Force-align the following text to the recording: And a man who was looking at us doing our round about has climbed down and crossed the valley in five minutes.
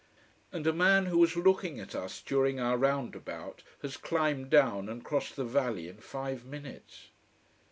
And 0.51 0.65
a 0.65 0.73
man 0.73 1.05
who 1.05 1.19
was 1.19 1.35
looking 1.35 1.79
at 1.79 1.93
us 1.93 2.23
doing 2.23 2.59
our 2.59 2.75
round 2.75 3.13
about 3.15 3.61
has 3.83 3.97
climbed 3.97 4.49
down 4.49 4.89
and 4.89 5.05
crossed 5.05 5.35
the 5.35 5.45
valley 5.45 5.87
in 5.87 5.97
five 5.97 6.43
minutes. 6.43 7.09